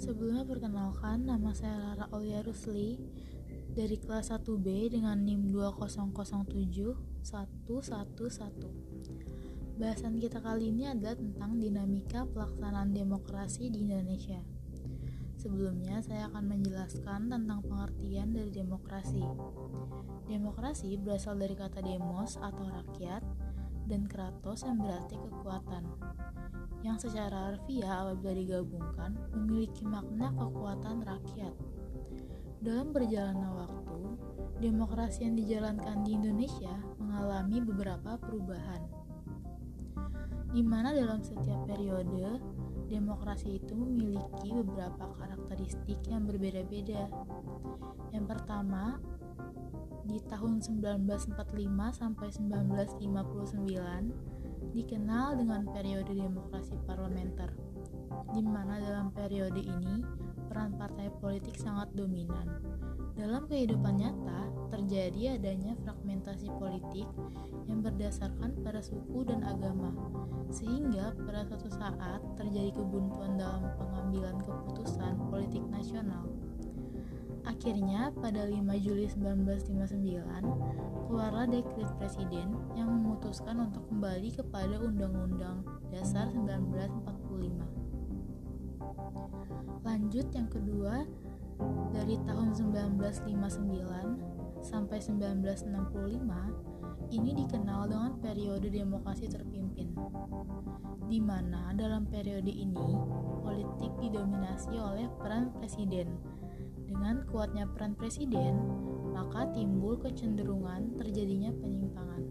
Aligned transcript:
Sebelumnya 0.00 0.48
perkenalkan, 0.48 1.28
nama 1.28 1.52
saya 1.52 1.76
Lara 1.76 2.08
Aulia 2.16 2.40
Rusli 2.40 2.96
dari 3.76 4.00
kelas 4.00 4.32
1B 4.32 4.96
dengan 4.96 5.20
NIM 5.20 5.52
2007 5.52 7.20
111. 7.20 7.20
Bahasan 9.76 10.16
kita 10.16 10.40
kali 10.40 10.72
ini 10.72 10.88
adalah 10.88 11.20
tentang 11.20 11.60
dinamika 11.60 12.24
pelaksanaan 12.32 12.96
demokrasi 12.96 13.68
di 13.68 13.84
Indonesia. 13.84 14.40
Sebelumnya, 15.36 16.00
saya 16.00 16.32
akan 16.32 16.48
menjelaskan 16.48 17.28
tentang 17.28 17.60
pengertian 17.60 18.32
dari 18.32 18.48
demokrasi. 18.48 19.20
Demokrasi 20.32 20.96
berasal 20.96 21.36
dari 21.36 21.52
kata 21.52 21.84
demos 21.84 22.40
atau 22.40 22.72
rakyat 22.72 23.20
dan 23.84 24.08
kratos 24.08 24.64
yang 24.64 24.80
berarti 24.80 25.20
kekuatan 25.20 25.84
yang 26.80 26.96
secara 26.96 27.52
harfiah 27.52 28.08
apabila 28.08 28.32
digabungkan 28.36 29.16
memiliki 29.36 29.84
makna 29.84 30.32
kekuatan 30.32 31.04
rakyat. 31.04 31.52
Dalam 32.60 32.92
perjalanan 32.92 33.56
waktu, 33.56 34.00
demokrasi 34.60 35.24
yang 35.24 35.36
dijalankan 35.36 36.04
di 36.04 36.16
Indonesia 36.16 36.72
mengalami 37.00 37.64
beberapa 37.64 38.20
perubahan. 38.20 38.84
Di 40.50 40.60
mana 40.60 40.92
dalam 40.92 41.24
setiap 41.24 41.64
periode, 41.64 42.36
demokrasi 42.90 43.62
itu 43.62 43.72
memiliki 43.72 44.50
beberapa 44.50 45.14
karakteristik 45.16 46.02
yang 46.10 46.26
berbeda-beda. 46.26 47.06
Yang 48.10 48.26
pertama, 48.28 48.98
di 50.04 50.18
tahun 50.26 50.58
1945 50.58 51.38
sampai 51.94 52.28
1959 52.34 54.39
dikenal 54.70 55.38
dengan 55.38 55.66
periode 55.66 56.14
demokrasi 56.14 56.74
parlementer, 56.86 57.50
di 58.30 58.42
mana 58.42 58.78
dalam 58.78 59.10
periode 59.10 59.58
ini 59.58 60.02
peran 60.50 60.74
partai 60.74 61.10
politik 61.22 61.54
sangat 61.58 61.90
dominan. 61.94 62.46
Dalam 63.14 63.46
kehidupan 63.46 64.00
nyata, 64.00 64.50
terjadi 64.72 65.36
adanya 65.36 65.76
fragmentasi 65.84 66.48
politik 66.56 67.04
yang 67.68 67.84
berdasarkan 67.84 68.54
pada 68.64 68.80
suku 68.80 69.26
dan 69.26 69.44
agama, 69.44 69.92
sehingga 70.48 71.12
pada 71.26 71.44
suatu 71.46 71.68
saat 71.68 72.22
terjadi 72.38 72.74
kebuntuan 72.74 73.36
dalam 73.36 73.66
pengambilan 73.76 74.40
keputusan 74.40 75.14
politik 75.28 75.62
nasional. 75.68 76.26
Akhirnya, 77.44 78.12
pada 78.20 78.44
5 78.44 78.84
Juli 78.84 79.08
1959, 79.08 81.08
keluarlah 81.08 81.48
dekret 81.48 81.88
presiden 81.96 82.52
yang 82.76 82.92
memutuskan 82.92 83.60
untuk 83.64 83.88
kembali 83.88 84.28
kepada 84.36 84.76
Undang-Undang 84.80 85.64
Dasar 85.88 86.28
1945. 86.32 87.64
Lanjut 89.80 90.28
yang 90.36 90.48
kedua, 90.52 91.08
dari 91.92 92.16
tahun 92.28 92.52
1959 92.52 94.60
sampai 94.60 95.00
1965, 95.00 96.68
ini 97.10 97.34
dikenal 97.34 97.90
dengan 97.90 98.14
periode 98.22 98.70
demokrasi 98.70 99.26
terpimpin, 99.26 99.90
di 101.10 101.18
mana 101.18 101.74
dalam 101.74 102.06
periode 102.06 102.52
ini 102.52 102.94
politik 103.42 103.90
didominasi 103.98 104.78
oleh 104.78 105.10
peran 105.18 105.50
presiden 105.58 106.06
dengan 106.90 107.22
kuatnya 107.30 107.70
peran 107.70 107.94
presiden, 107.94 108.58
maka 109.14 109.46
timbul 109.54 109.94
kecenderungan 110.02 110.98
terjadinya 110.98 111.54
penyimpangan. 111.54 112.26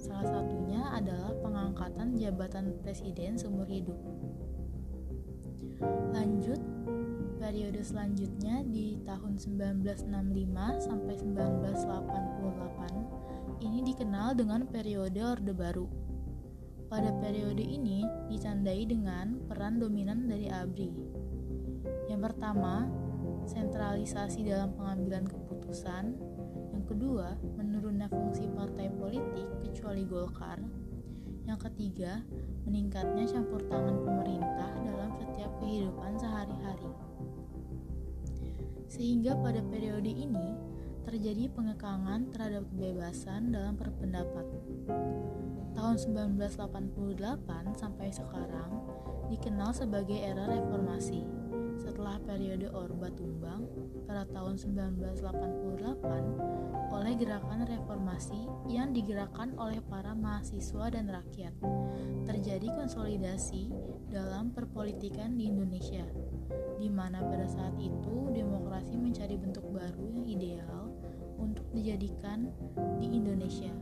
Salah 0.00 0.24
satunya 0.24 0.80
adalah 0.96 1.36
pengangkatan 1.44 2.16
jabatan 2.16 2.72
presiden 2.80 3.36
seumur 3.36 3.68
hidup. 3.68 4.00
Lanjut, 6.16 6.56
periode 7.36 7.84
selanjutnya 7.84 8.64
di 8.64 8.96
tahun 9.04 9.36
1965 9.36 10.08
sampai 10.80 11.20
1988 11.20 13.60
ini 13.60 13.84
dikenal 13.84 14.40
dengan 14.40 14.64
periode 14.64 15.20
Orde 15.20 15.52
Baru. 15.52 15.84
Pada 16.88 17.12
periode 17.20 17.62
ini 17.62 18.02
ditandai 18.32 18.88
dengan 18.88 19.36
peran 19.46 19.78
dominan 19.78 20.26
dari 20.26 20.50
ABRI. 20.50 20.90
Yang 22.10 22.20
pertama, 22.26 22.90
sentralisasi 23.50 24.46
dalam 24.46 24.70
pengambilan 24.78 25.26
keputusan. 25.26 26.14
Yang 26.70 26.84
kedua, 26.94 27.34
menurunnya 27.58 28.06
fungsi 28.06 28.46
partai 28.54 28.86
politik 28.94 29.46
kecuali 29.66 30.06
Golkar. 30.06 30.62
Yang 31.50 31.66
ketiga, 31.66 32.22
meningkatnya 32.62 33.26
campur 33.26 33.58
tangan 33.66 34.06
pemerintah 34.06 34.70
dalam 34.86 35.10
setiap 35.18 35.50
kehidupan 35.58 36.14
sehari-hari. 36.14 36.90
Sehingga 38.86 39.34
pada 39.34 39.58
periode 39.66 40.10
ini 40.10 40.54
terjadi 41.02 41.50
pengekangan 41.50 42.30
terhadap 42.30 42.62
kebebasan 42.70 43.50
dalam 43.50 43.74
berpendapat. 43.74 44.46
Tahun 45.74 45.96
1988 45.98 47.74
sampai 47.74 48.08
sekarang 48.14 48.70
dikenal 49.30 49.74
sebagai 49.74 50.18
era 50.18 50.46
reformasi 50.46 51.39
setelah 51.80 52.20
periode 52.20 52.68
Orba 52.76 53.08
tumbang 53.16 53.64
pada 54.04 54.28
tahun 54.28 54.60
1988 54.60 56.92
oleh 56.92 57.14
gerakan 57.16 57.64
reformasi 57.64 58.36
yang 58.68 58.92
digerakkan 58.92 59.56
oleh 59.56 59.80
para 59.88 60.12
mahasiswa 60.12 60.92
dan 60.92 61.08
rakyat. 61.08 61.56
Terjadi 62.28 62.68
konsolidasi 62.76 63.72
dalam 64.12 64.52
perpolitikan 64.52 65.40
di 65.40 65.48
Indonesia, 65.48 66.04
di 66.76 66.92
mana 66.92 67.24
pada 67.24 67.48
saat 67.48 67.72
itu 67.80 68.28
demokrasi 68.28 69.00
mencari 69.00 69.40
bentuk 69.40 69.64
baru 69.72 70.04
yang 70.12 70.28
ideal 70.28 70.92
untuk 71.40 71.64
dijadikan 71.72 72.52
di 73.00 73.16
Indonesia. 73.16 73.72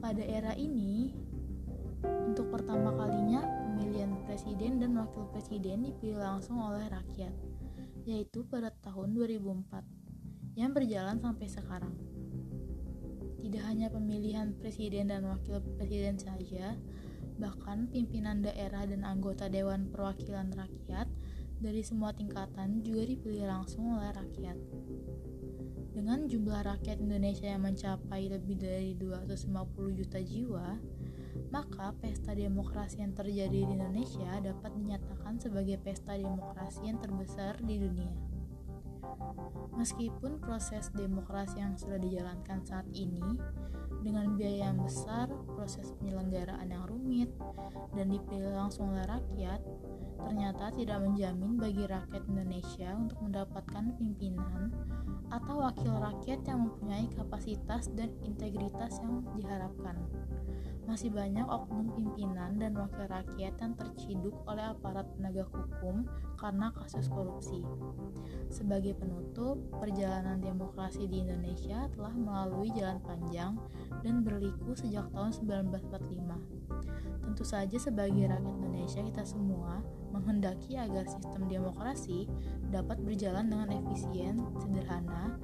Pada 0.00 0.24
era 0.24 0.56
ini, 0.56 1.12
untuk 2.06 2.54
pertama 2.54 2.94
kalinya 2.94 3.65
pemilihan 3.76 4.08
presiden 4.24 4.80
dan 4.80 4.96
wakil 4.96 5.28
presiden 5.36 5.84
dipilih 5.84 6.16
langsung 6.16 6.56
oleh 6.64 6.88
rakyat, 6.88 7.36
yaitu 8.08 8.40
pada 8.48 8.72
tahun 8.80 9.12
2004, 9.12 9.84
yang 10.56 10.72
berjalan 10.72 11.20
sampai 11.20 11.44
sekarang. 11.44 11.92
Tidak 13.36 13.60
hanya 13.68 13.92
pemilihan 13.92 14.56
presiden 14.56 15.12
dan 15.12 15.28
wakil 15.28 15.60
presiden 15.76 16.16
saja, 16.16 16.72
bahkan 17.36 17.84
pimpinan 17.92 18.40
daerah 18.40 18.88
dan 18.88 19.04
anggota 19.04 19.52
Dewan 19.52 19.92
Perwakilan 19.92 20.56
Rakyat 20.56 21.12
dari 21.60 21.84
semua 21.84 22.16
tingkatan 22.16 22.80
juga 22.80 23.04
dipilih 23.12 23.44
langsung 23.44 23.92
oleh 23.92 24.08
rakyat. 24.08 24.56
Dengan 25.92 26.24
jumlah 26.24 26.64
rakyat 26.64 26.96
Indonesia 26.96 27.44
yang 27.44 27.60
mencapai 27.60 28.32
lebih 28.32 28.56
dari 28.56 28.96
250 28.96 30.00
juta 30.00 30.16
jiwa, 30.24 30.80
maka 31.50 31.94
pesta 32.02 32.34
demokrasi 32.34 33.02
yang 33.02 33.14
terjadi 33.14 33.64
di 33.64 33.72
Indonesia 33.74 34.42
dapat 34.42 34.72
dinyatakan 34.74 35.38
sebagai 35.38 35.78
pesta 35.78 36.18
demokrasi 36.18 36.90
yang 36.90 36.98
terbesar 36.98 37.58
di 37.62 37.76
dunia. 37.78 38.14
Meskipun 39.76 40.40
proses 40.40 40.88
demokrasi 40.96 41.60
yang 41.62 41.76
sudah 41.76 42.00
dijalankan 42.00 42.64
saat 42.64 42.88
ini 42.96 43.22
dengan 44.02 44.38
biaya 44.38 44.70
yang 44.70 44.80
besar, 44.82 45.26
proses 45.54 45.90
penyelenggaraan 45.98 46.70
yang 46.70 46.86
rumit, 46.86 47.30
dan 47.94 48.06
dipilih 48.06 48.54
langsung 48.54 48.94
oleh 48.94 49.02
rakyat, 49.06 49.60
ternyata 50.22 50.72
tidak 50.74 50.98
menjamin 51.02 51.58
bagi 51.58 51.84
rakyat 51.84 52.22
Indonesia 52.30 52.88
untuk 52.94 53.18
mendapatkan 53.20 53.84
pimpinan 53.98 54.72
atau 55.30 55.58
wakil 55.58 55.92
rakyat 55.98 56.40
yang 56.46 56.70
mempunyai 56.70 57.06
kapasitas 57.18 57.90
dan 57.98 58.14
integritas 58.22 59.02
yang 59.02 59.26
diharapkan 59.34 59.98
masih 60.86 61.10
banyak 61.10 61.42
oknum 61.44 61.90
pimpinan 61.98 62.56
dan 62.62 62.78
wakil 62.78 63.10
rakyat 63.10 63.58
yang 63.58 63.74
terciduk 63.74 64.34
oleh 64.46 64.70
aparat 64.70 65.04
penegak 65.18 65.50
hukum 65.50 66.06
karena 66.38 66.70
kasus 66.70 67.10
korupsi. 67.10 67.66
Sebagai 68.46 68.94
penutup, 68.94 69.58
perjalanan 69.82 70.38
demokrasi 70.38 71.10
di 71.10 71.26
Indonesia 71.26 71.90
telah 71.90 72.14
melalui 72.14 72.70
jalan 72.72 73.02
panjang 73.02 73.58
dan 74.06 74.22
berliku 74.22 74.78
sejak 74.78 75.10
tahun 75.10 75.34
1945. 75.34 77.26
Tentu 77.26 77.42
saja 77.42 77.76
sebagai 77.76 78.30
rakyat 78.30 78.54
Indonesia 78.62 79.02
kita 79.02 79.26
semua 79.26 79.82
menghendaki 80.16 80.80
agar 80.80 81.04
sistem 81.04 81.44
demokrasi 81.44 82.24
dapat 82.72 82.96
berjalan 83.04 83.52
dengan 83.52 83.68
efisien, 83.76 84.40
sederhana, 84.56 85.36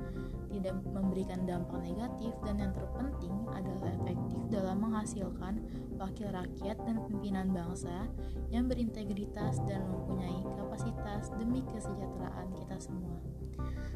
tidak 0.52 0.76
memberikan 0.92 1.44
dampak 1.48 1.80
negatif, 1.80 2.32
dan 2.44 2.60
yang 2.60 2.72
terpenting 2.76 3.32
adalah 3.52 3.88
efektif 4.00 4.40
dalam 4.52 4.84
menghasilkan 4.84 5.64
wakil 5.96 6.28
rakyat 6.28 6.76
dan 6.84 6.96
pimpinan 7.08 7.48
bangsa 7.52 8.08
yang 8.52 8.68
berintegritas 8.68 9.60
dan 9.64 9.84
mempunyai 9.88 10.44
kapasitas 10.56 11.32
demi 11.40 11.64
kesejahteraan 11.72 12.52
kita 12.52 12.76
semua. 12.80 13.16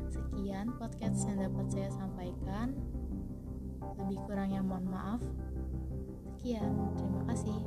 Sekian 0.09 0.73
podcast 0.81 1.29
yang 1.29 1.45
dapat 1.51 1.67
saya 1.69 1.91
sampaikan. 1.93 2.73
Lebih 3.97 4.19
kurangnya 4.29 4.61
mohon 4.65 4.89
maaf. 4.89 5.21
Sekian, 6.37 6.73
terima 6.97 7.23
kasih. 7.33 7.59